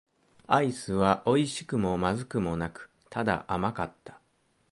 [0.47, 4.19] アイスは美味しくも不味くもなく、ただ甘かった。